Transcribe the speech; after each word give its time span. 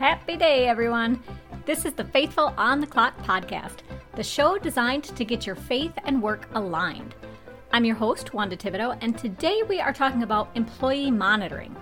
Happy 0.00 0.34
day, 0.34 0.66
everyone. 0.66 1.22
This 1.66 1.84
is 1.84 1.92
the 1.92 2.04
Faithful 2.04 2.54
on 2.56 2.80
the 2.80 2.86
Clock 2.86 3.14
podcast, 3.18 3.80
the 4.14 4.22
show 4.22 4.56
designed 4.56 5.04
to 5.04 5.26
get 5.26 5.46
your 5.46 5.56
faith 5.56 5.92
and 6.06 6.22
work 6.22 6.48
aligned. 6.54 7.14
I'm 7.70 7.84
your 7.84 7.96
host, 7.96 8.32
Wanda 8.32 8.56
Thibodeaux, 8.56 8.96
and 9.02 9.18
today 9.18 9.62
we 9.68 9.78
are 9.78 9.92
talking 9.92 10.22
about 10.22 10.48
employee 10.54 11.10
monitoring. 11.10 11.76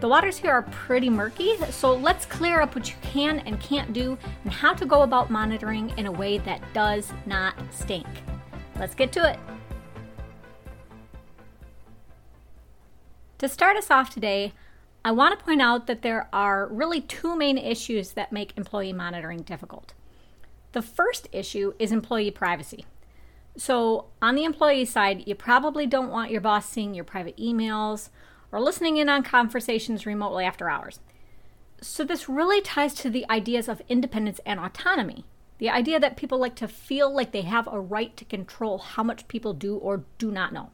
The 0.00 0.08
waters 0.08 0.36
here 0.36 0.50
are 0.50 0.64
pretty 0.64 1.08
murky, 1.08 1.56
so 1.70 1.94
let's 1.94 2.26
clear 2.26 2.60
up 2.60 2.74
what 2.74 2.90
you 2.90 2.96
can 3.00 3.38
and 3.38 3.58
can't 3.58 3.94
do 3.94 4.18
and 4.44 4.52
how 4.52 4.74
to 4.74 4.84
go 4.84 5.00
about 5.00 5.30
monitoring 5.30 5.94
in 5.96 6.04
a 6.04 6.12
way 6.12 6.36
that 6.40 6.60
does 6.74 7.10
not 7.24 7.54
stink. 7.70 8.06
Let's 8.78 8.94
get 8.94 9.12
to 9.12 9.30
it. 9.30 9.38
To 13.38 13.48
start 13.48 13.78
us 13.78 13.90
off 13.90 14.10
today, 14.10 14.52
I 15.04 15.10
want 15.10 15.36
to 15.36 15.44
point 15.44 15.60
out 15.60 15.88
that 15.88 16.02
there 16.02 16.28
are 16.32 16.68
really 16.68 17.00
two 17.00 17.34
main 17.36 17.58
issues 17.58 18.12
that 18.12 18.30
make 18.30 18.56
employee 18.56 18.92
monitoring 18.92 19.42
difficult. 19.42 19.94
The 20.72 20.82
first 20.82 21.28
issue 21.32 21.72
is 21.78 21.90
employee 21.90 22.30
privacy. 22.30 22.86
So, 23.56 24.06
on 24.22 24.34
the 24.36 24.44
employee 24.44 24.84
side, 24.84 25.24
you 25.26 25.34
probably 25.34 25.86
don't 25.86 26.10
want 26.10 26.30
your 26.30 26.40
boss 26.40 26.68
seeing 26.68 26.94
your 26.94 27.04
private 27.04 27.36
emails 27.36 28.08
or 28.50 28.60
listening 28.60 28.96
in 28.96 29.08
on 29.08 29.22
conversations 29.22 30.06
remotely 30.06 30.44
after 30.44 30.70
hours. 30.70 31.00
So, 31.80 32.04
this 32.04 32.28
really 32.28 32.62
ties 32.62 32.94
to 32.94 33.10
the 33.10 33.28
ideas 33.28 33.68
of 33.68 33.82
independence 33.88 34.40
and 34.46 34.60
autonomy. 34.60 35.24
The 35.58 35.68
idea 35.68 36.00
that 36.00 36.16
people 36.16 36.38
like 36.38 36.54
to 36.56 36.68
feel 36.68 37.14
like 37.14 37.32
they 37.32 37.42
have 37.42 37.68
a 37.70 37.80
right 37.80 38.16
to 38.16 38.24
control 38.24 38.78
how 38.78 39.02
much 39.02 39.28
people 39.28 39.52
do 39.52 39.76
or 39.76 40.04
do 40.16 40.30
not 40.30 40.52
know. 40.52 40.70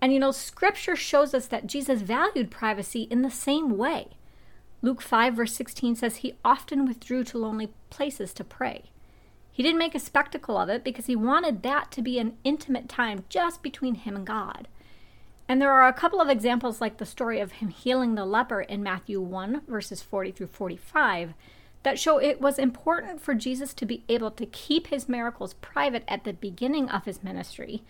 And 0.00 0.12
you 0.12 0.18
know, 0.18 0.30
scripture 0.30 0.96
shows 0.96 1.34
us 1.34 1.46
that 1.46 1.66
Jesus 1.66 2.02
valued 2.02 2.50
privacy 2.50 3.02
in 3.10 3.22
the 3.22 3.30
same 3.30 3.76
way. 3.76 4.08
Luke 4.80 5.02
5, 5.02 5.34
verse 5.34 5.54
16 5.54 5.96
says 5.96 6.16
he 6.16 6.36
often 6.44 6.86
withdrew 6.86 7.24
to 7.24 7.38
lonely 7.38 7.72
places 7.90 8.32
to 8.34 8.44
pray. 8.44 8.84
He 9.50 9.62
didn't 9.64 9.80
make 9.80 9.96
a 9.96 10.00
spectacle 10.00 10.56
of 10.56 10.68
it 10.68 10.84
because 10.84 11.06
he 11.06 11.16
wanted 11.16 11.64
that 11.64 11.90
to 11.90 12.02
be 12.02 12.20
an 12.20 12.36
intimate 12.44 12.88
time 12.88 13.24
just 13.28 13.60
between 13.60 13.96
him 13.96 14.14
and 14.14 14.24
God. 14.24 14.68
And 15.48 15.60
there 15.60 15.72
are 15.72 15.88
a 15.88 15.94
couple 15.94 16.20
of 16.20 16.28
examples, 16.28 16.80
like 16.80 16.98
the 16.98 17.06
story 17.06 17.40
of 17.40 17.52
him 17.52 17.70
healing 17.70 18.14
the 18.14 18.24
leper 18.24 18.60
in 18.60 18.84
Matthew 18.84 19.20
1, 19.20 19.62
verses 19.66 20.00
40 20.00 20.30
through 20.30 20.46
45, 20.46 21.34
that 21.82 21.98
show 21.98 22.18
it 22.18 22.40
was 22.40 22.58
important 22.58 23.20
for 23.20 23.34
Jesus 23.34 23.74
to 23.74 23.86
be 23.86 24.04
able 24.08 24.30
to 24.30 24.46
keep 24.46 24.88
his 24.88 25.08
miracles 25.08 25.54
private 25.54 26.04
at 26.06 26.22
the 26.22 26.34
beginning 26.34 26.88
of 26.88 27.04
his 27.04 27.24
ministry 27.24 27.82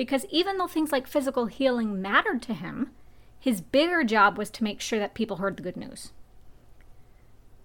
because 0.00 0.24
even 0.30 0.56
though 0.56 0.66
things 0.66 0.92
like 0.92 1.06
physical 1.06 1.44
healing 1.44 2.00
mattered 2.00 2.40
to 2.40 2.54
him, 2.54 2.90
his 3.38 3.60
bigger 3.60 4.02
job 4.02 4.38
was 4.38 4.48
to 4.48 4.64
make 4.64 4.80
sure 4.80 4.98
that 4.98 5.12
people 5.12 5.36
heard 5.36 5.58
the 5.58 5.62
good 5.62 5.76
news. 5.76 6.12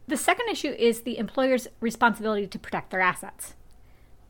The 0.09 0.17
second 0.17 0.50
issue 0.50 0.75
is 0.78 1.03
the 1.03 1.17
employer's 1.17 1.69
responsibility 1.80 2.45
to 2.45 2.59
protect 2.59 2.91
their 2.91 3.00
assets. 3.00 3.53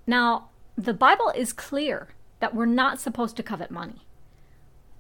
Now, 0.06 0.50
the 0.78 0.94
Bible 0.94 1.33
is 1.36 1.52
clear 1.52 2.09
that 2.42 2.53
we're 2.53 2.67
not 2.67 3.02
supposed 3.02 3.38
to 3.38 3.44
covet 3.44 3.72
money. 3.72 4.06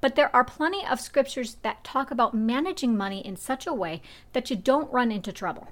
But 0.01 0.15
there 0.15 0.35
are 0.35 0.43
plenty 0.43 0.83
of 0.83 0.99
scriptures 0.99 1.57
that 1.61 1.83
talk 1.83 2.09
about 2.09 2.33
managing 2.33 2.97
money 2.97 3.23
in 3.23 3.35
such 3.35 3.67
a 3.67 3.73
way 3.73 4.01
that 4.33 4.49
you 4.49 4.55
don't 4.55 4.91
run 4.91 5.11
into 5.11 5.31
trouble. 5.31 5.67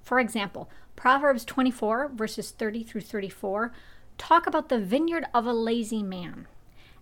For 0.00 0.20
example, 0.20 0.70
Proverbs 0.94 1.44
24, 1.44 2.12
verses 2.14 2.52
30 2.52 2.84
through 2.84 3.00
34, 3.00 3.72
talk 4.18 4.46
about 4.46 4.68
the 4.68 4.78
vineyard 4.78 5.24
of 5.34 5.46
a 5.46 5.52
lazy 5.52 6.02
man 6.02 6.46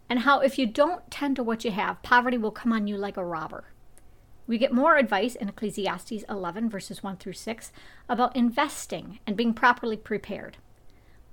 and 0.08 0.20
how 0.20 0.40
if 0.40 0.58
you 0.58 0.66
don't 0.66 1.10
tend 1.10 1.36
to 1.36 1.42
what 1.42 1.64
you 1.64 1.70
have, 1.70 2.02
poverty 2.02 2.38
will 2.38 2.50
come 2.50 2.72
on 2.72 2.86
you 2.86 2.96
like 2.96 3.16
a 3.16 3.24
robber. 3.24 3.64
We 4.46 4.58
get 4.58 4.72
more 4.72 4.96
advice 4.96 5.34
in 5.34 5.48
Ecclesiastes 5.48 6.24
11, 6.28 6.68
verses 6.68 7.02
1 7.02 7.16
through 7.16 7.32
6, 7.32 7.72
about 8.08 8.36
investing 8.36 9.18
and 9.26 9.36
being 9.36 9.54
properly 9.54 9.96
prepared. 9.96 10.58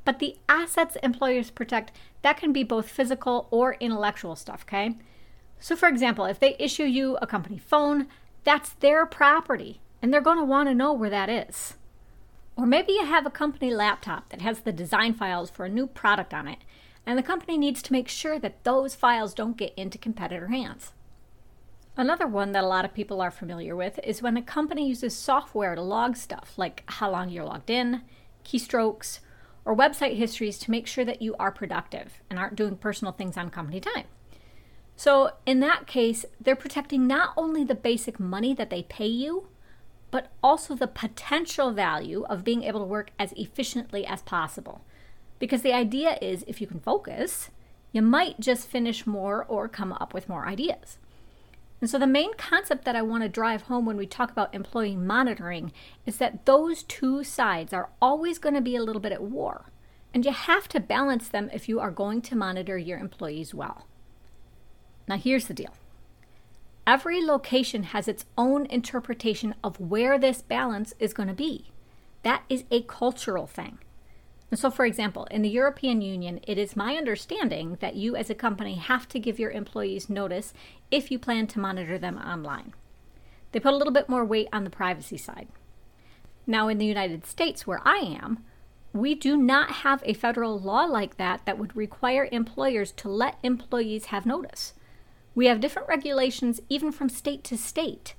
But 0.06 0.20
the 0.20 0.38
assets 0.48 0.96
employers 1.04 1.52
protect, 1.52 1.92
that 2.22 2.38
can 2.38 2.54
be 2.54 2.64
both 2.64 2.90
physical 2.90 3.48
or 3.52 3.76
intellectual 3.80 4.36
stuff, 4.36 4.64
okay? 4.64 4.96
So, 5.60 5.76
for 5.76 5.90
example, 5.90 6.26
if 6.26 6.40
they 6.40 6.56
issue 6.58 6.86
you 6.86 7.18
a 7.22 7.28
company 7.28 7.58
phone, 7.58 8.08
that's 8.44 8.74
their 8.74 9.06
property, 9.06 9.82
and 10.02 10.14
they're 10.14 10.22
going 10.22 10.40
to 10.40 10.44
want 10.44 10.70
to 10.70 10.76
know 10.76 10.94
where 10.94 11.10
that 11.10 11.30
is. 11.30 11.76
Or 12.62 12.68
maybe 12.68 12.92
you 12.92 13.08
have 13.08 13.26
a 13.26 13.32
company 13.32 13.74
laptop 13.74 14.30
that 14.30 14.44
has 14.44 14.60
the 14.60 14.72
design 14.72 15.16
files 15.16 15.50
for 15.50 15.66
a 15.66 15.70
new 15.70 15.88
product 15.88 16.32
on 16.32 16.48
it, 16.48 16.60
and 17.08 17.18
the 17.18 17.24
company 17.24 17.58
needs 17.58 17.82
to 17.82 17.92
make 17.92 18.08
sure 18.08 18.38
that 18.38 18.64
those 18.64 18.94
files 18.94 19.34
don't 19.34 19.58
get 19.58 19.74
into 19.76 19.98
competitor 19.98 20.50
hands. 20.50 20.92
Another 21.98 22.28
one 22.28 22.52
that 22.52 22.64
a 22.64 22.68
lot 22.68 22.86
of 22.86 22.94
people 22.94 23.20
are 23.20 23.32
familiar 23.32 23.76
with 23.76 24.00
is 24.04 24.22
when 24.22 24.38
a 24.38 24.44
company 24.44 24.88
uses 24.88 25.16
software 25.16 25.74
to 25.74 25.82
log 25.82 26.16
stuff 26.16 26.54
like 26.56 26.84
how 26.86 27.10
long 27.10 27.30
you're 27.30 27.46
logged 27.46 27.72
in, 27.72 28.04
keystrokes, 28.46 29.22
or 29.66 29.76
website 29.76 30.16
histories 30.16 30.60
to 30.60 30.70
make 30.70 30.86
sure 30.86 31.04
that 31.04 31.24
you 31.24 31.36
are 31.40 31.52
productive 31.52 32.22
and 32.30 32.38
aren't 32.38 32.56
doing 32.56 32.76
personal 32.78 33.12
things 33.12 33.38
on 33.38 33.50
company 33.50 33.80
time. 33.80 34.06
So, 34.96 35.32
in 35.48 35.62
that 35.62 35.88
case, 35.88 36.26
they're 36.40 36.56
protecting 36.56 37.08
not 37.08 37.34
only 37.36 37.64
the 37.64 37.74
basic 37.74 38.20
money 38.20 38.54
that 38.54 38.70
they 38.70 38.84
pay 38.84 39.08
you, 39.08 39.48
but 40.12 40.32
also 40.44 40.76
the 40.76 40.88
potential 40.88 41.72
value 41.72 42.26
of 42.30 42.44
being 42.44 42.64
able 42.64 42.82
to 42.82 42.86
work 42.86 43.12
as 43.18 43.32
efficiently 43.34 44.06
as 44.06 44.22
possible. 44.22 44.82
Because 45.40 45.62
the 45.62 45.74
idea 45.74 46.20
is 46.22 46.44
if 46.46 46.62
you 46.62 46.68
can 46.68 46.82
focus, 46.82 47.50
you 47.92 48.02
might 48.02 48.40
just 48.40 48.68
finish 48.68 49.08
more 49.08 49.44
or 49.46 49.68
come 49.68 49.94
up 49.94 50.14
with 50.14 50.30
more 50.30 50.46
ideas. 50.46 51.00
And 51.80 51.90
so, 51.90 51.98
the 51.98 52.06
main 52.06 52.36
concept 52.36 52.86
that 52.86 52.96
I 52.96 53.02
want 53.02 53.24
to 53.24 53.30
drive 53.30 53.64
home 53.64 53.88
when 53.88 53.98
we 53.98 54.06
talk 54.06 54.30
about 54.30 54.54
employee 54.54 54.96
monitoring 54.96 55.72
is 56.06 56.18
that 56.18 56.46
those 56.46 56.84
two 56.84 57.24
sides 57.24 57.74
are 57.74 57.90
always 58.00 58.38
going 58.38 58.54
to 58.54 58.62
be 58.62 58.76
a 58.76 58.84
little 58.84 59.02
bit 59.02 59.12
at 59.12 59.24
war. 59.24 59.72
And 60.14 60.24
you 60.24 60.32
have 60.32 60.68
to 60.70 60.80
balance 60.80 61.28
them 61.28 61.50
if 61.52 61.68
you 61.68 61.80
are 61.80 61.90
going 61.90 62.22
to 62.24 62.36
monitor 62.36 62.78
your 62.78 63.00
employees 63.00 63.56
well. 63.56 63.88
Now, 65.08 65.18
here's 65.18 65.48
the 65.48 65.56
deal 65.56 65.74
Every 66.88 67.24
location 67.24 67.84
has 67.84 68.08
its 68.08 68.26
own 68.38 68.66
interpretation 68.66 69.56
of 69.64 69.80
where 69.80 70.18
this 70.18 70.42
balance 70.42 70.94
is 71.00 71.14
going 71.14 71.30
to 71.30 71.36
be. 71.36 71.72
That 72.24 72.44
is 72.50 72.64
a 72.72 72.82
cultural 72.82 73.48
thing. 73.48 73.80
And 74.50 74.60
so, 74.60 74.70
for 74.70 74.86
example, 74.86 75.26
in 75.32 75.44
the 75.44 75.50
European 75.50 76.02
Union, 76.02 76.42
it 76.44 76.58
is 76.58 76.76
my 76.76 76.96
understanding 76.96 77.78
that 77.80 77.96
you 77.96 78.16
as 78.18 78.30
a 78.30 78.36
company 78.36 78.76
have 78.76 79.08
to 79.10 79.20
give 79.20 79.40
your 79.40 79.52
employees 79.52 80.10
notice 80.10 80.54
if 80.92 81.10
you 81.10 81.18
plan 81.18 81.48
to 81.48 81.60
monitor 81.60 81.98
them 81.98 82.18
online. 82.18 82.74
They 83.52 83.60
put 83.62 83.74
a 83.74 83.78
little 83.78 83.94
bit 83.94 84.10
more 84.10 84.26
weight 84.26 84.50
on 84.52 84.66
the 84.66 84.70
privacy 84.70 85.18
side. 85.18 85.48
Now, 86.46 86.68
in 86.68 86.80
the 86.80 86.86
United 86.86 87.26
States, 87.26 87.66
where 87.66 87.82
I 87.86 87.98
am, 87.98 88.44
we 88.92 89.16
do 89.16 89.38
not 89.38 89.72
have 89.72 90.04
a 90.06 90.14
federal 90.14 90.60
law 90.60 90.84
like 90.84 91.16
that 91.16 91.46
that 91.46 91.58
would 91.58 91.76
require 91.76 92.28
employers 92.32 92.92
to 92.94 93.08
let 93.08 93.38
employees 93.44 94.06
have 94.06 94.26
notice. 94.26 94.74
We 95.34 95.46
have 95.46 95.60
different 95.60 95.88
regulations 95.88 96.62
even 96.70 96.92
from 96.92 97.10
state 97.10 97.44
to 97.46 97.58
state. 97.58 98.16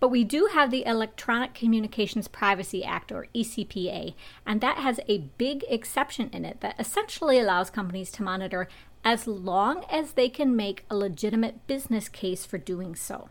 But 0.00 0.08
we 0.08 0.22
do 0.22 0.50
have 0.52 0.70
the 0.70 0.86
Electronic 0.86 1.54
Communications 1.54 2.28
Privacy 2.28 2.84
Act, 2.84 3.10
or 3.10 3.26
ECPA, 3.34 4.14
and 4.46 4.60
that 4.60 4.78
has 4.78 5.00
a 5.08 5.28
big 5.38 5.64
exception 5.68 6.30
in 6.32 6.44
it 6.44 6.60
that 6.60 6.78
essentially 6.78 7.38
allows 7.38 7.68
companies 7.68 8.12
to 8.12 8.22
monitor 8.22 8.68
as 9.04 9.26
long 9.26 9.84
as 9.90 10.12
they 10.12 10.28
can 10.28 10.54
make 10.54 10.84
a 10.88 10.96
legitimate 10.96 11.66
business 11.66 12.08
case 12.08 12.44
for 12.44 12.58
doing 12.58 12.94
so. 12.94 13.28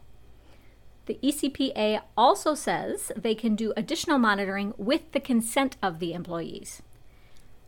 The 1.05 1.19
ECPA 1.23 2.01
also 2.17 2.53
says 2.53 3.13
they 3.15 3.35
can 3.35 3.55
do 3.55 3.73
additional 3.77 4.19
monitoring 4.19 4.73
with 4.77 5.13
the 5.13 5.21
consent 5.21 5.77
of 5.81 5.99
the 5.99 6.13
employees. 6.13 6.81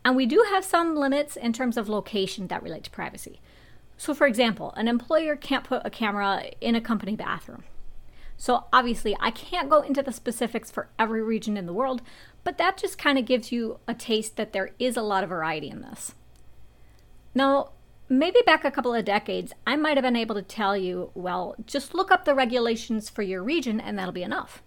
And 0.04 0.14
we 0.14 0.26
do 0.26 0.44
have 0.50 0.64
some 0.64 0.94
limits 0.94 1.36
in 1.36 1.54
terms 1.54 1.78
of 1.78 1.88
location 1.88 2.48
that 2.48 2.62
relate 2.62 2.84
to 2.84 2.90
privacy. 2.90 3.40
So, 4.00 4.14
for 4.14 4.26
example, 4.26 4.72
an 4.78 4.88
employer 4.88 5.36
can't 5.36 5.62
put 5.62 5.82
a 5.84 5.90
camera 5.90 6.44
in 6.62 6.74
a 6.74 6.80
company 6.80 7.16
bathroom. 7.16 7.64
So, 8.38 8.64
obviously, 8.72 9.14
I 9.20 9.30
can't 9.30 9.68
go 9.68 9.82
into 9.82 10.02
the 10.02 10.10
specifics 10.10 10.70
for 10.70 10.88
every 10.98 11.22
region 11.22 11.58
in 11.58 11.66
the 11.66 11.74
world, 11.74 12.00
but 12.42 12.56
that 12.56 12.78
just 12.78 12.96
kind 12.96 13.18
of 13.18 13.26
gives 13.26 13.52
you 13.52 13.78
a 13.86 13.92
taste 13.92 14.36
that 14.36 14.54
there 14.54 14.70
is 14.78 14.96
a 14.96 15.02
lot 15.02 15.22
of 15.22 15.28
variety 15.28 15.68
in 15.68 15.82
this. 15.82 16.14
Now, 17.34 17.72
maybe 18.08 18.40
back 18.46 18.64
a 18.64 18.70
couple 18.70 18.94
of 18.94 19.04
decades, 19.04 19.52
I 19.66 19.76
might 19.76 19.98
have 19.98 20.04
been 20.04 20.16
able 20.16 20.36
to 20.36 20.42
tell 20.42 20.78
you, 20.78 21.10
well, 21.14 21.54
just 21.66 21.92
look 21.92 22.10
up 22.10 22.24
the 22.24 22.34
regulations 22.34 23.10
for 23.10 23.20
your 23.20 23.42
region 23.42 23.80
and 23.80 23.98
that'll 23.98 24.12
be 24.12 24.22
enough. 24.22 24.62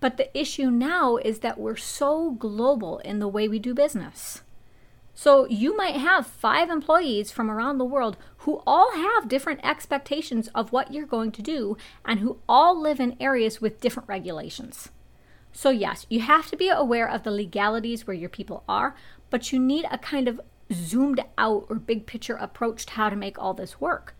But 0.00 0.16
the 0.16 0.34
issue 0.34 0.70
now 0.70 1.18
is 1.18 1.40
that 1.40 1.58
we're 1.58 1.76
so 1.76 2.30
global 2.30 3.00
in 3.00 3.18
the 3.18 3.28
way 3.28 3.48
we 3.48 3.58
do 3.58 3.74
business. 3.74 4.40
So 5.18 5.46
you 5.46 5.74
might 5.74 5.96
have 5.96 6.26
five 6.26 6.68
employees 6.68 7.30
from 7.32 7.50
around 7.50 7.78
the 7.78 7.86
world 7.86 8.18
who 8.44 8.62
all 8.66 8.92
have 8.92 9.28
different 9.28 9.64
expectations 9.64 10.50
of 10.54 10.72
what 10.72 10.92
you're 10.92 11.06
going 11.06 11.32
to 11.32 11.42
do 11.42 11.78
and 12.04 12.20
who 12.20 12.38
all 12.46 12.78
live 12.78 13.00
in 13.00 13.16
areas 13.18 13.58
with 13.58 13.80
different 13.80 14.10
regulations. 14.10 14.90
So, 15.52 15.70
yes, 15.70 16.04
you 16.10 16.20
have 16.20 16.48
to 16.50 16.56
be 16.56 16.68
aware 16.68 17.08
of 17.08 17.22
the 17.22 17.30
legalities 17.30 18.06
where 18.06 18.14
your 18.14 18.28
people 18.28 18.62
are, 18.68 18.94
but 19.30 19.52
you 19.52 19.58
need 19.58 19.86
a 19.90 19.96
kind 19.96 20.28
of 20.28 20.38
zoomed 20.70 21.24
out 21.38 21.64
or 21.70 21.76
big 21.76 22.04
picture 22.04 22.36
approach 22.36 22.84
to 22.84 22.92
how 22.92 23.08
to 23.08 23.16
make 23.16 23.38
all 23.38 23.54
this 23.54 23.80
work. 23.80 24.14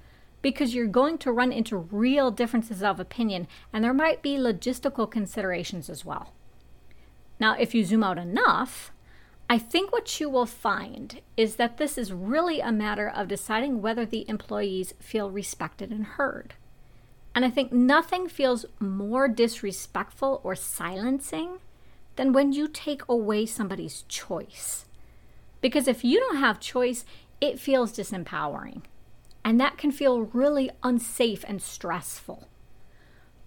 because 0.47 0.75
you're 0.77 0.87
going 0.87 1.19
to 1.19 1.33
run 1.33 1.51
into 1.51 1.77
real 1.77 2.31
differences 2.31 2.81
of 2.81 3.01
opinion 3.01 3.49
and 3.73 3.83
there 3.83 3.93
might 3.93 4.23
be 4.23 4.37
logistical 4.37 5.11
considerations 5.11 5.91
as 5.91 6.05
well. 6.05 6.33
Now, 7.41 7.57
if 7.59 7.75
you 7.75 7.85
zoom 7.85 8.05
out 8.05 8.17
enough, 8.17 8.93
I 9.49 9.59
think 9.59 9.93
what 9.93 10.19
you 10.19 10.29
will 10.29 10.47
find 10.47 11.21
is 11.37 11.57
that 11.57 11.77
this 11.77 11.97
is 11.97 12.13
really 12.13 12.61
a 12.61 12.73
matter 12.73 13.09
of 13.09 13.29
deciding 13.29 13.81
whether 13.81 14.05
the 14.05 14.29
employees 14.29 14.95
feel 14.99 15.31
respected 15.31 15.91
and 15.91 16.05
heard. 16.05 16.55
And 17.35 17.45
I 17.45 17.51
think 17.51 17.71
nothing 17.73 18.29
feels 18.29 18.67
more 18.81 19.29
disrespectful 19.29 20.41
or 20.43 20.57
silencing 20.57 21.59
than 22.17 22.33
when 22.33 22.53
you 22.53 22.67
take 22.67 23.03
away 23.09 23.47
somebody's 23.47 24.03
choice. 24.09 24.87
Because 25.61 25.87
if 25.87 26.03
you 26.03 26.19
don't 26.19 26.39
have 26.39 26.59
choice, 26.59 27.05
it 27.41 27.61
feels 27.61 27.97
disempowering. 27.97 28.83
And 29.45 29.61
that 29.61 29.79
can 29.79 29.93
feel 29.93 30.23
really 30.23 30.71
unsafe 30.83 31.45
and 31.47 31.63
stressful. 31.63 32.49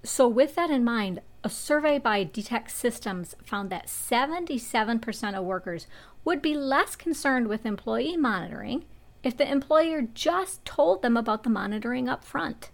So, 0.03 0.27
with 0.27 0.55
that 0.55 0.69
in 0.69 0.83
mind, 0.83 1.21
a 1.43 1.49
survey 1.49 1.99
by 1.99 2.23
Detect 2.23 2.71
Systems 2.71 3.35
found 3.43 3.69
that 3.69 3.87
77% 3.87 5.37
of 5.37 5.43
workers 5.43 5.87
would 6.23 6.41
be 6.41 6.55
less 6.55 6.95
concerned 6.95 7.47
with 7.47 7.65
employee 7.65 8.17
monitoring 8.17 8.85
if 9.23 9.35
the 9.35 9.49
employer 9.49 10.01
just 10.01 10.63
told 10.65 11.01
them 11.01 11.17
about 11.17 11.43
the 11.43 11.49
monitoring 11.49 12.07
up 12.07 12.23
front. 12.23 12.71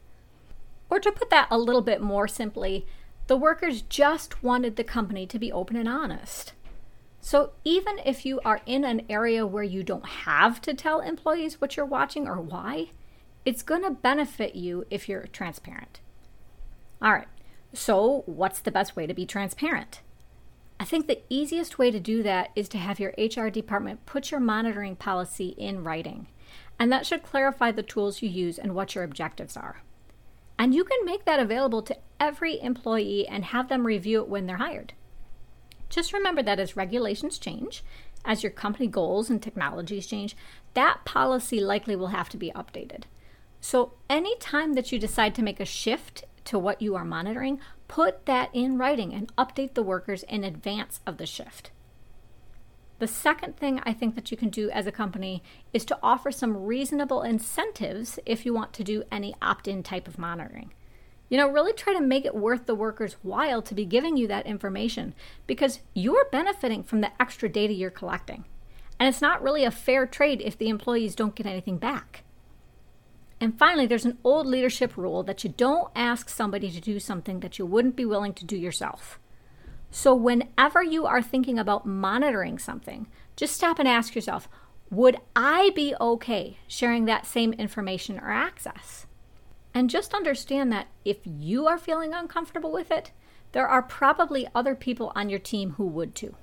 Or 0.89 0.99
to 0.99 1.11
put 1.11 1.29
that 1.31 1.47
a 1.49 1.57
little 1.57 1.81
bit 1.81 2.01
more 2.01 2.27
simply, 2.27 2.85
the 3.27 3.37
workers 3.37 3.81
just 3.81 4.43
wanted 4.43 4.75
the 4.75 4.83
company 4.83 5.25
to 5.25 5.39
be 5.39 5.51
open 5.51 5.75
and 5.75 5.89
honest. 5.89 6.53
So 7.21 7.53
even 7.63 7.99
if 8.05 8.23
you 8.23 8.39
are 8.45 8.61
in 8.67 8.83
an 8.83 9.01
area 9.09 9.47
where 9.47 9.63
you 9.63 9.81
don't 9.81 10.05
have 10.05 10.61
to 10.61 10.75
tell 10.75 10.99
employees 11.01 11.59
what 11.59 11.75
you're 11.75 11.85
watching 11.85 12.27
or 12.27 12.39
why, 12.39 12.89
it's 13.45 13.63
going 13.63 13.81
to 13.81 13.89
benefit 13.89 14.53
you 14.53 14.85
if 14.91 15.09
you're 15.09 15.25
transparent. 15.27 16.01
All 17.01 17.11
right, 17.11 17.27
so 17.73 18.23
what's 18.25 18.59
the 18.59 18.71
best 18.71 18.95
way 18.95 19.05
to 19.05 19.13
be 19.13 19.25
transparent? 19.25 20.01
I 20.79 20.85
think 20.85 21.07
the 21.07 21.21
easiest 21.29 21.77
way 21.77 21.91
to 21.91 21.99
do 21.99 22.21
that 22.23 22.51
is 22.55 22.67
to 22.69 22.77
have 22.77 22.99
your 22.99 23.13
HR 23.17 23.49
department 23.49 24.05
put 24.05 24.31
your 24.31 24.39
monitoring 24.39 24.95
policy 24.95 25.49
in 25.57 25.83
writing. 25.83 26.27
And 26.77 26.91
that 26.91 27.05
should 27.05 27.23
clarify 27.23 27.71
the 27.71 27.83
tools 27.83 28.21
you 28.21 28.29
use 28.29 28.57
and 28.57 28.75
what 28.75 28.95
your 28.95 29.03
objectives 29.03 29.55
are. 29.55 29.81
And 30.59 30.73
you 30.73 30.83
can 30.83 31.05
make 31.05 31.25
that 31.25 31.39
available 31.39 31.81
to 31.83 31.97
every 32.19 32.61
employee 32.61 33.27
and 33.27 33.45
have 33.45 33.69
them 33.69 33.87
review 33.87 34.21
it 34.21 34.27
when 34.27 34.45
they're 34.45 34.57
hired. 34.57 34.93
Just 35.89 36.13
remember 36.13 36.41
that 36.43 36.59
as 36.59 36.75
regulations 36.75 37.37
change, 37.37 37.83
as 38.23 38.43
your 38.43 38.51
company 38.51 38.87
goals 38.87 39.29
and 39.29 39.41
technologies 39.41 40.07
change, 40.07 40.35
that 40.73 41.05
policy 41.05 41.59
likely 41.59 41.95
will 41.95 42.07
have 42.07 42.29
to 42.29 42.37
be 42.37 42.51
updated. 42.51 43.03
So, 43.61 43.93
anytime 44.09 44.73
that 44.73 44.91
you 44.91 44.99
decide 44.99 45.35
to 45.35 45.43
make 45.43 45.59
a 45.59 45.65
shift 45.65 46.23
to 46.45 46.57
what 46.57 46.81
you 46.81 46.95
are 46.95 47.05
monitoring, 47.05 47.59
put 47.87 48.25
that 48.25 48.49
in 48.53 48.77
writing 48.77 49.13
and 49.13 49.35
update 49.35 49.73
the 49.73 49.83
workers 49.83 50.23
in 50.23 50.43
advance 50.43 51.01
of 51.05 51.17
the 51.17 51.25
shift. 51.25 51.71
The 52.99 53.07
second 53.07 53.57
thing 53.57 53.81
I 53.83 53.91
think 53.91 54.15
that 54.15 54.31
you 54.31 54.37
can 54.37 54.49
do 54.49 54.69
as 54.69 54.87
a 54.87 54.91
company 54.91 55.43
is 55.73 55.83
to 55.85 55.99
offer 56.01 56.31
some 56.31 56.65
reasonable 56.65 57.23
incentives 57.23 58.19
if 58.25 58.45
you 58.45 58.53
want 58.53 58.71
to 58.73 58.85
do 58.85 59.03
any 59.11 59.35
opt 59.41 59.67
in 59.67 59.83
type 59.83 60.07
of 60.07 60.17
monitoring. 60.17 60.71
You 61.27 61.37
know, 61.37 61.49
really 61.49 61.73
try 61.73 61.93
to 61.93 62.01
make 62.01 62.23
it 62.23 62.35
worth 62.35 62.67
the 62.67 62.75
workers' 62.75 63.17
while 63.21 63.61
to 63.63 63.73
be 63.73 63.83
giving 63.83 64.15
you 64.15 64.27
that 64.27 64.45
information 64.45 65.13
because 65.47 65.79
you're 65.93 66.29
benefiting 66.31 66.83
from 66.83 67.01
the 67.01 67.11
extra 67.21 67.49
data 67.49 67.73
you're 67.73 67.89
collecting. 67.89 68.45
And 68.99 69.09
it's 69.09 69.21
not 69.21 69.43
really 69.43 69.65
a 69.65 69.71
fair 69.71 70.05
trade 70.05 70.41
if 70.45 70.57
the 70.57 70.69
employees 70.69 71.15
don't 71.15 71.35
get 71.35 71.47
anything 71.47 71.77
back. 71.77 72.23
And 73.45 73.59
finally, 73.59 73.85
there's 73.85 74.05
an 74.05 74.17
old 74.23 74.47
leadership 74.47 74.97
rule 74.97 75.21
that 75.21 75.43
you 75.43 75.51
don't 75.51 75.91
ask 75.95 76.29
somebody 76.29 76.71
to 76.71 76.81
do 76.81 76.99
something 76.99 77.41
that 77.41 77.59
you 77.59 77.65
wouldn't 77.67 77.95
be 77.95 78.03
willing 78.03 78.33
to 78.33 78.43
do 78.43 78.57
yourself. 78.57 79.19
So, 79.91 80.15
whenever 80.15 80.81
you 80.81 81.05
are 81.05 81.21
thinking 81.21 81.59
about 81.59 81.85
monitoring 81.85 82.57
something, 82.57 83.05
just 83.35 83.53
stop 83.53 83.77
and 83.77 83.87
ask 83.87 84.15
yourself 84.15 84.49
would 84.89 85.17
I 85.35 85.69
be 85.75 85.93
okay 86.01 86.57
sharing 86.65 87.05
that 87.05 87.27
same 87.27 87.53
information 87.53 88.17
or 88.17 88.31
access? 88.31 89.05
And 89.75 89.91
just 89.91 90.15
understand 90.15 90.71
that 90.71 90.87
if 91.05 91.19
you 91.23 91.67
are 91.67 91.77
feeling 91.77 92.15
uncomfortable 92.15 92.71
with 92.71 92.89
it, 92.89 93.11
there 93.51 93.67
are 93.67 93.83
probably 93.83 94.47
other 94.55 94.73
people 94.73 95.11
on 95.13 95.29
your 95.29 95.37
team 95.37 95.73
who 95.73 95.85
would 95.85 96.15
too. 96.15 96.35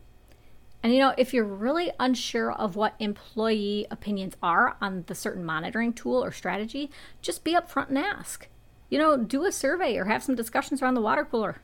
And 0.82 0.93
you 0.93 0.99
know, 0.99 1.14
if 1.17 1.32
you're 1.32 1.44
really 1.44 1.93
unsure 2.00 2.52
of 2.52 2.75
what 2.75 2.94
employee 2.99 3.87
opinions 3.90 4.37
are 4.43 4.76
on 4.81 5.05
the 5.06 5.14
certain 5.14 5.44
monitoring 5.44 5.93
tool 5.93 6.23
or 6.23 6.32
strategy, 6.32 6.90
just 7.20 7.44
be 7.44 7.55
upfront 7.55 7.88
and 7.88 7.99
ask. 7.99 8.49
You 8.90 8.99
know, 8.99 9.17
do 9.17 9.44
a 9.44 9.52
survey 9.52 9.96
or 9.96 10.06
have 10.06 10.23
some 10.23 10.34
discussions 10.34 10.82
around 10.82 10.94
the 10.94 11.00
water 11.00 11.25
cooler. 11.25 11.62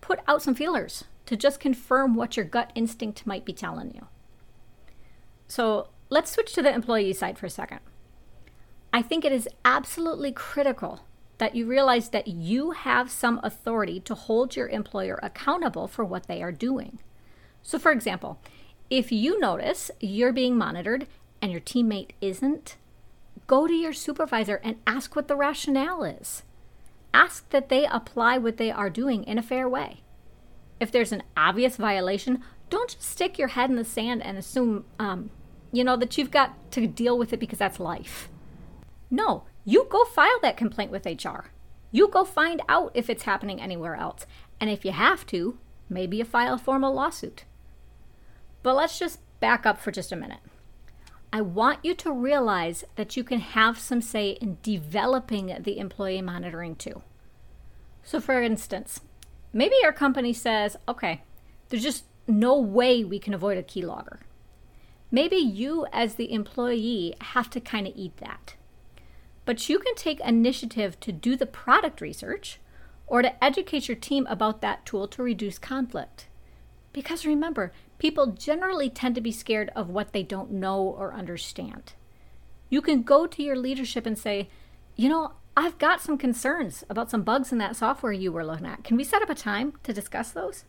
Put 0.00 0.20
out 0.26 0.42
some 0.42 0.54
feelers 0.54 1.04
to 1.26 1.36
just 1.36 1.60
confirm 1.60 2.14
what 2.14 2.36
your 2.36 2.46
gut 2.46 2.70
instinct 2.74 3.26
might 3.26 3.44
be 3.44 3.52
telling 3.52 3.92
you. 3.94 4.06
So 5.48 5.88
let's 6.08 6.30
switch 6.30 6.52
to 6.54 6.62
the 6.62 6.74
employee 6.74 7.12
side 7.12 7.38
for 7.38 7.46
a 7.46 7.50
second. 7.50 7.80
I 8.92 9.02
think 9.02 9.24
it 9.24 9.32
is 9.32 9.48
absolutely 9.64 10.32
critical 10.32 11.04
that 11.38 11.54
you 11.54 11.66
realize 11.66 12.08
that 12.10 12.28
you 12.28 12.70
have 12.70 13.10
some 13.10 13.40
authority 13.42 14.00
to 14.00 14.14
hold 14.14 14.56
your 14.56 14.68
employer 14.68 15.20
accountable 15.22 15.86
for 15.86 16.04
what 16.04 16.26
they 16.26 16.42
are 16.42 16.52
doing. 16.52 16.98
So, 17.62 17.78
for 17.78 17.92
example, 17.92 18.38
if 18.90 19.10
you 19.10 19.38
notice 19.40 19.90
you're 20.00 20.32
being 20.32 20.56
monitored 20.56 21.06
and 21.42 21.50
your 21.50 21.60
teammate 21.60 22.10
isn't, 22.20 22.76
go 23.46 23.66
to 23.66 23.72
your 23.72 23.92
supervisor 23.92 24.60
and 24.62 24.76
ask 24.86 25.16
what 25.16 25.28
the 25.28 25.36
rationale 25.36 26.04
is. 26.04 26.42
Ask 27.12 27.48
that 27.50 27.68
they 27.68 27.86
apply 27.86 28.38
what 28.38 28.56
they 28.56 28.70
are 28.70 28.90
doing 28.90 29.24
in 29.24 29.38
a 29.38 29.42
fair 29.42 29.68
way. 29.68 30.02
If 30.78 30.92
there's 30.92 31.12
an 31.12 31.22
obvious 31.36 31.76
violation, 31.76 32.42
don't 32.68 32.90
just 32.90 33.02
stick 33.02 33.38
your 33.38 33.48
head 33.48 33.70
in 33.70 33.76
the 33.76 33.84
sand 33.84 34.22
and 34.22 34.36
assume, 34.36 34.84
um, 34.98 35.30
you 35.72 35.82
know, 35.82 35.96
that 35.96 36.18
you've 36.18 36.30
got 36.30 36.70
to 36.72 36.86
deal 36.86 37.16
with 37.16 37.32
it 37.32 37.40
because 37.40 37.58
that's 37.58 37.80
life. 37.80 38.28
No, 39.10 39.44
you 39.64 39.86
go 39.90 40.04
file 40.04 40.38
that 40.42 40.56
complaint 40.56 40.90
with 40.90 41.06
HR. 41.06 41.50
You 41.90 42.08
go 42.08 42.24
find 42.24 42.60
out 42.68 42.90
if 42.94 43.08
it's 43.08 43.22
happening 43.22 43.60
anywhere 43.60 43.96
else. 43.96 44.26
And 44.60 44.68
if 44.68 44.84
you 44.84 44.92
have 44.92 45.24
to, 45.26 45.58
maybe 45.88 46.18
you 46.18 46.24
file 46.24 46.54
a 46.54 46.58
formal 46.58 46.94
lawsuit. 46.94 47.44
But 48.62 48.76
let's 48.76 48.98
just 48.98 49.20
back 49.40 49.66
up 49.66 49.80
for 49.80 49.90
just 49.90 50.12
a 50.12 50.16
minute. 50.16 50.40
I 51.32 51.40
want 51.40 51.84
you 51.84 51.94
to 51.94 52.12
realize 52.12 52.84
that 52.96 53.16
you 53.16 53.24
can 53.24 53.40
have 53.40 53.78
some 53.78 54.00
say 54.00 54.30
in 54.30 54.58
developing 54.62 55.56
the 55.60 55.78
employee 55.78 56.22
monitoring 56.22 56.76
too. 56.76 57.02
So, 58.02 58.20
for 58.20 58.40
instance, 58.40 59.00
Maybe 59.56 59.74
your 59.80 59.92
company 59.92 60.34
says, 60.34 60.76
okay, 60.86 61.22
there's 61.70 61.82
just 61.82 62.04
no 62.26 62.58
way 62.60 63.02
we 63.04 63.18
can 63.18 63.32
avoid 63.32 63.56
a 63.56 63.62
keylogger. 63.62 64.18
Maybe 65.10 65.36
you, 65.36 65.86
as 65.94 66.16
the 66.16 66.30
employee, 66.30 67.14
have 67.22 67.48
to 67.50 67.60
kind 67.60 67.86
of 67.86 67.94
eat 67.96 68.18
that. 68.18 68.56
But 69.46 69.70
you 69.70 69.78
can 69.78 69.94
take 69.94 70.20
initiative 70.20 71.00
to 71.00 71.10
do 71.10 71.36
the 71.36 71.46
product 71.46 72.02
research 72.02 72.60
or 73.06 73.22
to 73.22 73.44
educate 73.44 73.88
your 73.88 73.96
team 73.96 74.26
about 74.28 74.60
that 74.60 74.84
tool 74.84 75.06
to 75.08 75.22
reduce 75.22 75.58
conflict. 75.58 76.26
Because 76.92 77.26
remember, 77.26 77.72
people 77.98 78.28
generally 78.28 78.90
tend 78.90 79.14
to 79.14 79.20
be 79.20 79.32
scared 79.32 79.70
of 79.76 79.90
what 79.90 80.12
they 80.12 80.22
don't 80.22 80.50
know 80.50 80.82
or 80.82 81.14
understand. 81.14 81.92
You 82.68 82.82
can 82.82 83.02
go 83.02 83.26
to 83.26 83.42
your 83.42 83.56
leadership 83.56 84.06
and 84.06 84.18
say, 84.18 84.48
you 84.96 85.08
know, 85.08 85.32
I've 85.56 85.78
got 85.78 86.00
some 86.00 86.18
concerns 86.18 86.84
about 86.90 87.10
some 87.10 87.22
bugs 87.22 87.52
in 87.52 87.58
that 87.58 87.76
software 87.76 88.12
you 88.12 88.32
were 88.32 88.44
looking 88.44 88.66
at. 88.66 88.84
Can 88.84 88.96
we 88.96 89.04
set 89.04 89.22
up 89.22 89.30
a 89.30 89.34
time 89.34 89.74
to 89.84 89.92
discuss 89.92 90.30
those? 90.30 90.64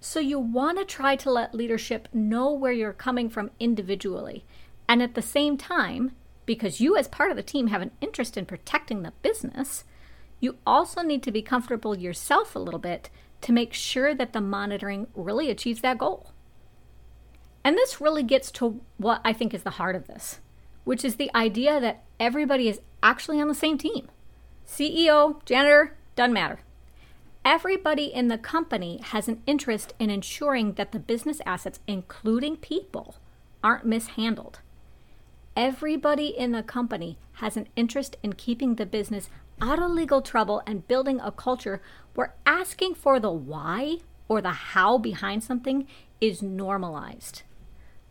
So, 0.00 0.20
you 0.20 0.38
want 0.38 0.78
to 0.78 0.84
try 0.84 1.16
to 1.16 1.30
let 1.30 1.54
leadership 1.54 2.08
know 2.12 2.52
where 2.52 2.72
you're 2.72 2.92
coming 2.92 3.30
from 3.30 3.50
individually. 3.58 4.44
And 4.88 5.02
at 5.02 5.14
the 5.14 5.22
same 5.22 5.56
time, 5.56 6.12
because 6.44 6.80
you, 6.80 6.96
as 6.96 7.08
part 7.08 7.30
of 7.30 7.36
the 7.36 7.42
team, 7.42 7.68
have 7.68 7.80
an 7.80 7.90
interest 8.00 8.36
in 8.36 8.44
protecting 8.44 9.02
the 9.02 9.12
business, 9.22 9.84
you 10.40 10.56
also 10.66 11.02
need 11.02 11.22
to 11.22 11.32
be 11.32 11.42
comfortable 11.42 11.96
yourself 11.96 12.54
a 12.54 12.60
little 12.60 12.80
bit 12.80 13.10
to 13.42 13.52
make 13.52 13.72
sure 13.72 14.14
that 14.14 14.32
the 14.32 14.40
monitoring 14.40 15.06
really 15.14 15.50
achieves 15.50 15.80
that 15.80 15.98
goal. 15.98 16.32
And 17.64 17.76
this 17.76 18.00
really 18.00 18.22
gets 18.22 18.50
to 18.52 18.80
what 18.96 19.20
I 19.24 19.32
think 19.32 19.52
is 19.52 19.62
the 19.62 19.70
heart 19.70 19.96
of 19.96 20.06
this, 20.06 20.40
which 20.84 21.04
is 21.04 21.16
the 21.16 21.34
idea 21.34 21.80
that 21.80 22.04
everybody 22.20 22.68
is 22.68 22.80
actually 23.02 23.40
on 23.40 23.48
the 23.48 23.54
same 23.54 23.78
team. 23.78 24.08
CEO, 24.66 25.44
janitor, 25.44 25.96
doesn't 26.14 26.32
matter. 26.32 26.60
Everybody 27.44 28.06
in 28.06 28.28
the 28.28 28.38
company 28.38 29.00
has 29.02 29.28
an 29.28 29.42
interest 29.46 29.94
in 29.98 30.10
ensuring 30.10 30.72
that 30.72 30.92
the 30.92 30.98
business 30.98 31.40
assets, 31.46 31.78
including 31.86 32.56
people, 32.56 33.16
aren't 33.62 33.86
mishandled. 33.86 34.60
Everybody 35.56 36.26
in 36.26 36.52
the 36.52 36.62
company 36.62 37.18
has 37.34 37.56
an 37.56 37.68
interest 37.76 38.16
in 38.22 38.32
keeping 38.32 38.74
the 38.74 38.86
business 38.86 39.30
out 39.60 39.78
of 39.78 39.90
legal 39.90 40.22
trouble 40.22 40.62
and 40.66 40.86
building 40.88 41.20
a 41.20 41.32
culture 41.32 41.80
where 42.14 42.34
asking 42.44 42.94
for 42.94 43.18
the 43.18 43.30
why 43.30 43.98
or 44.28 44.40
the 44.40 44.50
how 44.50 44.98
behind 44.98 45.42
something 45.44 45.86
is 46.20 46.42
normalized. 46.42 47.42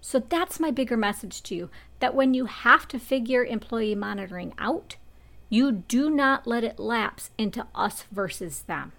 So 0.02 0.20
that's 0.20 0.60
my 0.60 0.72
bigger 0.72 0.98
message 0.98 1.42
to 1.44 1.56
you 1.56 1.70
that 2.00 2.14
when 2.14 2.34
you 2.34 2.46
have 2.46 2.88
to 2.90 3.00
figure 3.00 3.44
employee 3.44 3.96
monitoring 3.96 4.54
out, 4.60 4.98
You 5.50 5.72
do 5.72 6.10
not 6.10 6.48
let 6.48 6.64
it 6.64 6.80
lapse 6.80 7.30
into 7.38 7.68
us 7.76 8.04
versus 8.12 8.62
them. 8.64 8.94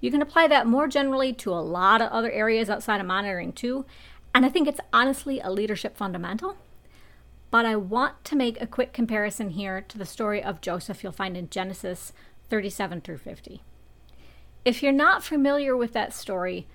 You 0.00 0.10
can 0.10 0.22
apply 0.22 0.48
that 0.48 0.66
more 0.66 0.88
generally 0.88 1.32
to 1.34 1.52
a 1.52 1.60
lot 1.60 2.00
of 2.00 2.10
other 2.10 2.30
areas 2.30 2.70
outside 2.70 3.00
of 3.00 3.06
monitoring 3.06 3.52
too, 3.52 3.84
and 4.34 4.44
I 4.44 4.48
think 4.48 4.68
it's 4.68 4.80
honestly 4.92 5.40
a 5.40 5.50
leadership 5.50 5.96
fundamental. 5.96 6.56
But 7.56 7.64
I 7.64 7.74
want 7.74 8.22
to 8.24 8.36
make 8.36 8.60
a 8.60 8.66
quick 8.66 8.92
comparison 8.92 9.48
here 9.48 9.80
to 9.80 9.96
the 9.96 10.04
story 10.04 10.44
of 10.44 10.60
Joseph 10.60 11.02
you'll 11.02 11.10
find 11.10 11.38
in 11.38 11.48
Genesis 11.48 12.12
37 12.50 13.00
through 13.00 13.16
50. 13.16 13.62
If 14.66 14.82
you're 14.82 14.92
not 14.92 15.24
familiar 15.24 15.74
with 15.74 15.94
that 15.94 16.12
story, 16.12 16.66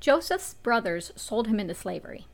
Joseph's 0.00 0.54
brothers 0.54 1.12
sold 1.16 1.48
him 1.48 1.60
into 1.60 1.74
slavery. 1.74 2.28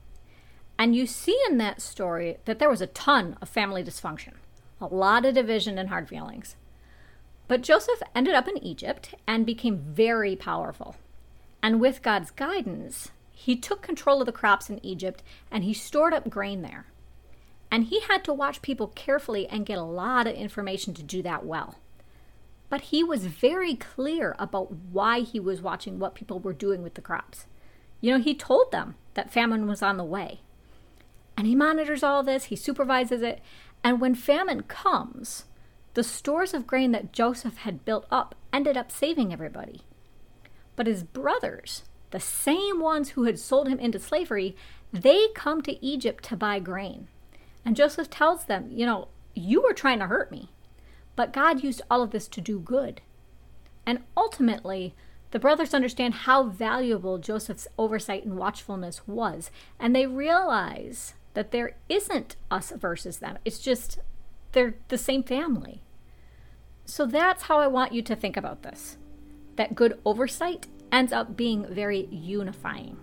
And 0.78 0.94
you 0.94 1.08
see 1.08 1.36
in 1.50 1.58
that 1.58 1.82
story 1.82 2.36
that 2.44 2.60
there 2.60 2.70
was 2.70 2.80
a 2.80 2.86
ton 2.86 3.36
of 3.42 3.48
family 3.48 3.82
dysfunction, 3.82 4.34
a 4.80 4.86
lot 4.86 5.24
of 5.24 5.34
division 5.34 5.76
and 5.76 5.88
hard 5.88 6.08
feelings. 6.08 6.54
But 7.48 7.62
Joseph 7.62 8.00
ended 8.14 8.34
up 8.34 8.46
in 8.46 8.58
Egypt 8.58 9.16
and 9.26 9.44
became 9.44 9.76
very 9.76 10.36
powerful. 10.36 10.94
And 11.64 11.80
with 11.80 12.02
God's 12.02 12.30
guidance, 12.30 13.10
he 13.32 13.56
took 13.56 13.82
control 13.82 14.20
of 14.20 14.26
the 14.26 14.30
crops 14.30 14.70
in 14.70 14.78
Egypt 14.86 15.24
and 15.50 15.64
he 15.64 15.74
stored 15.74 16.14
up 16.14 16.30
grain 16.30 16.62
there. 16.62 16.86
And 17.70 17.84
he 17.84 18.00
had 18.00 18.24
to 18.24 18.32
watch 18.32 18.62
people 18.62 18.88
carefully 18.88 19.46
and 19.48 19.66
get 19.66 19.78
a 19.78 19.82
lot 19.82 20.26
of 20.26 20.34
information 20.34 20.94
to 20.94 21.02
do 21.02 21.22
that 21.22 21.44
well. 21.44 21.78
But 22.70 22.82
he 22.82 23.02
was 23.02 23.26
very 23.26 23.74
clear 23.74 24.34
about 24.38 24.72
why 24.72 25.20
he 25.20 25.40
was 25.40 25.62
watching 25.62 25.98
what 25.98 26.14
people 26.14 26.38
were 26.38 26.52
doing 26.52 26.82
with 26.82 26.94
the 26.94 27.00
crops. 27.00 27.46
You 28.00 28.12
know, 28.12 28.22
he 28.22 28.34
told 28.34 28.72
them 28.72 28.94
that 29.14 29.32
famine 29.32 29.66
was 29.66 29.82
on 29.82 29.96
the 29.96 30.04
way. 30.04 30.40
And 31.36 31.46
he 31.46 31.54
monitors 31.54 32.02
all 32.02 32.22
this, 32.22 32.44
he 32.44 32.56
supervises 32.56 33.22
it. 33.22 33.40
And 33.84 34.00
when 34.00 34.14
famine 34.14 34.62
comes, 34.64 35.44
the 35.94 36.02
stores 36.02 36.52
of 36.52 36.66
grain 36.66 36.92
that 36.92 37.12
Joseph 37.12 37.58
had 37.58 37.84
built 37.84 38.06
up 38.10 38.34
ended 38.52 38.76
up 38.76 38.90
saving 38.90 39.32
everybody. 39.32 39.82
But 40.76 40.86
his 40.86 41.02
brothers, 41.02 41.84
the 42.10 42.20
same 42.20 42.80
ones 42.80 43.10
who 43.10 43.24
had 43.24 43.38
sold 43.38 43.68
him 43.68 43.78
into 43.78 43.98
slavery, 43.98 44.56
they 44.92 45.28
come 45.34 45.62
to 45.62 45.84
Egypt 45.84 46.24
to 46.24 46.36
buy 46.36 46.58
grain. 46.58 47.08
And 47.64 47.76
Joseph 47.76 48.10
tells 48.10 48.44
them, 48.44 48.68
You 48.70 48.86
know, 48.86 49.08
you 49.34 49.62
were 49.62 49.72
trying 49.72 49.98
to 50.00 50.06
hurt 50.06 50.30
me, 50.30 50.50
but 51.16 51.32
God 51.32 51.62
used 51.62 51.82
all 51.90 52.02
of 52.02 52.10
this 52.10 52.28
to 52.28 52.40
do 52.40 52.58
good. 52.58 53.00
And 53.86 54.00
ultimately, 54.16 54.94
the 55.30 55.38
brothers 55.38 55.74
understand 55.74 56.14
how 56.14 56.44
valuable 56.44 57.18
Joseph's 57.18 57.68
oversight 57.78 58.24
and 58.24 58.36
watchfulness 58.36 59.06
was, 59.06 59.50
and 59.78 59.94
they 59.94 60.06
realize 60.06 61.14
that 61.34 61.52
there 61.52 61.76
isn't 61.88 62.36
us 62.50 62.72
versus 62.74 63.18
them. 63.18 63.38
It's 63.44 63.58
just 63.58 63.98
they're 64.52 64.74
the 64.88 64.98
same 64.98 65.22
family. 65.22 65.82
So 66.84 67.04
that's 67.04 67.44
how 67.44 67.58
I 67.58 67.66
want 67.66 67.92
you 67.92 68.02
to 68.02 68.16
think 68.16 68.36
about 68.36 68.62
this 68.62 68.96
that 69.56 69.74
good 69.74 69.98
oversight 70.04 70.68
ends 70.92 71.12
up 71.12 71.36
being 71.36 71.66
very 71.66 72.06
unifying. 72.06 72.96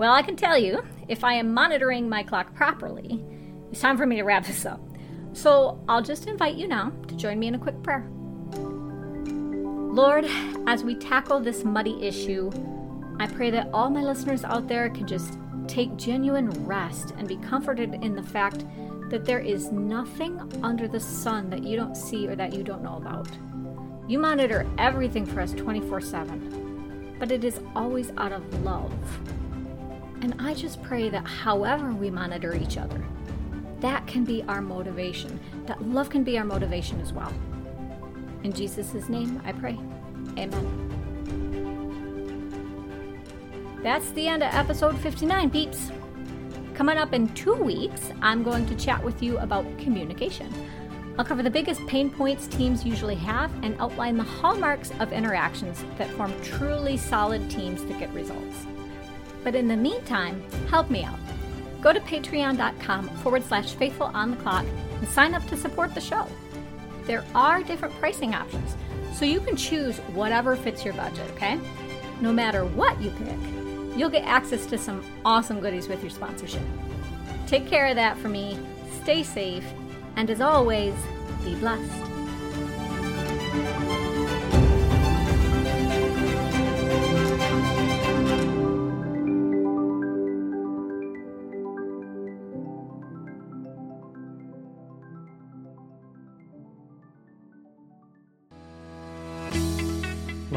Well, 0.00 0.14
I 0.14 0.22
can 0.22 0.34
tell 0.34 0.56
you, 0.56 0.82
if 1.08 1.24
I 1.24 1.34
am 1.34 1.52
monitoring 1.52 2.08
my 2.08 2.22
clock 2.22 2.54
properly, 2.54 3.22
it's 3.70 3.82
time 3.82 3.98
for 3.98 4.06
me 4.06 4.16
to 4.16 4.22
wrap 4.22 4.46
this 4.46 4.64
up. 4.64 4.80
So 5.34 5.78
I'll 5.90 6.00
just 6.00 6.26
invite 6.26 6.54
you 6.54 6.66
now 6.66 6.90
to 7.08 7.14
join 7.16 7.38
me 7.38 7.48
in 7.48 7.54
a 7.54 7.58
quick 7.58 7.82
prayer. 7.82 8.08
Lord, 9.92 10.24
as 10.66 10.84
we 10.84 10.94
tackle 10.94 11.38
this 11.38 11.64
muddy 11.64 12.02
issue, 12.02 12.50
I 13.18 13.26
pray 13.26 13.50
that 13.50 13.68
all 13.74 13.90
my 13.90 14.02
listeners 14.02 14.42
out 14.42 14.68
there 14.68 14.88
can 14.88 15.06
just 15.06 15.36
take 15.68 15.94
genuine 15.98 16.48
rest 16.64 17.12
and 17.18 17.28
be 17.28 17.36
comforted 17.36 18.02
in 18.02 18.16
the 18.16 18.22
fact 18.22 18.64
that 19.10 19.26
there 19.26 19.40
is 19.40 19.70
nothing 19.70 20.40
under 20.62 20.88
the 20.88 20.98
sun 20.98 21.50
that 21.50 21.62
you 21.62 21.76
don't 21.76 21.94
see 21.94 22.26
or 22.26 22.34
that 22.36 22.54
you 22.54 22.62
don't 22.62 22.82
know 22.82 22.96
about. 22.96 23.28
You 24.08 24.18
monitor 24.18 24.66
everything 24.78 25.26
for 25.26 25.42
us 25.42 25.52
24 25.52 26.00
7, 26.00 27.16
but 27.18 27.30
it 27.30 27.44
is 27.44 27.60
always 27.76 28.12
out 28.16 28.32
of 28.32 28.62
love. 28.62 28.94
And 30.22 30.34
I 30.38 30.54
just 30.54 30.82
pray 30.82 31.08
that 31.08 31.26
however 31.26 31.92
we 31.92 32.10
monitor 32.10 32.54
each 32.54 32.76
other, 32.76 33.02
that 33.80 34.06
can 34.06 34.24
be 34.24 34.42
our 34.44 34.60
motivation, 34.60 35.40
that 35.66 35.82
love 35.82 36.10
can 36.10 36.22
be 36.24 36.36
our 36.38 36.44
motivation 36.44 37.00
as 37.00 37.12
well. 37.12 37.32
In 38.42 38.52
Jesus' 38.52 39.08
name, 39.08 39.40
I 39.44 39.52
pray. 39.52 39.78
Amen. 40.38 40.90
That's 43.82 44.10
the 44.10 44.28
end 44.28 44.42
of 44.42 44.52
episode 44.52 44.98
59, 44.98 45.50
peeps. 45.50 45.90
Coming 46.74 46.98
up 46.98 47.14
in 47.14 47.32
two 47.34 47.54
weeks, 47.54 48.10
I'm 48.20 48.42
going 48.42 48.66
to 48.66 48.74
chat 48.74 49.02
with 49.02 49.22
you 49.22 49.38
about 49.38 49.64
communication. 49.78 50.52
I'll 51.18 51.24
cover 51.24 51.42
the 51.42 51.50
biggest 51.50 51.86
pain 51.86 52.10
points 52.10 52.46
teams 52.46 52.84
usually 52.84 53.14
have 53.16 53.50
and 53.62 53.78
outline 53.80 54.16
the 54.16 54.22
hallmarks 54.22 54.90
of 55.00 55.12
interactions 55.12 55.84
that 55.98 56.10
form 56.10 56.32
truly 56.42 56.96
solid 56.96 57.50
teams 57.50 57.84
that 57.84 57.98
get 57.98 58.12
results. 58.12 58.66
But 59.42 59.54
in 59.54 59.68
the 59.68 59.76
meantime, 59.76 60.42
help 60.68 60.90
me 60.90 61.04
out. 61.04 61.18
Go 61.80 61.92
to 61.92 62.00
patreon.com 62.00 63.08
forward 63.08 63.44
slash 63.44 63.74
faithful 63.74 64.10
on 64.12 64.30
the 64.32 64.36
clock 64.36 64.66
and 64.98 65.08
sign 65.08 65.34
up 65.34 65.46
to 65.48 65.56
support 65.56 65.94
the 65.94 66.00
show. 66.00 66.26
There 67.06 67.24
are 67.34 67.62
different 67.62 67.94
pricing 67.98 68.34
options, 68.34 68.76
so 69.14 69.24
you 69.24 69.40
can 69.40 69.56
choose 69.56 69.98
whatever 70.14 70.56
fits 70.56 70.84
your 70.84 70.94
budget, 70.94 71.28
okay? 71.32 71.58
No 72.20 72.32
matter 72.32 72.64
what 72.64 73.00
you 73.00 73.10
pick, 73.10 73.98
you'll 73.98 74.10
get 74.10 74.24
access 74.24 74.66
to 74.66 74.78
some 74.78 75.02
awesome 75.24 75.60
goodies 75.60 75.88
with 75.88 76.02
your 76.02 76.10
sponsorship. 76.10 76.62
Take 77.46 77.66
care 77.66 77.86
of 77.86 77.96
that 77.96 78.18
for 78.18 78.28
me, 78.28 78.58
stay 79.02 79.22
safe, 79.22 79.64
and 80.16 80.30
as 80.30 80.40
always, 80.40 80.94
be 81.44 81.54
blessed. 81.56 82.09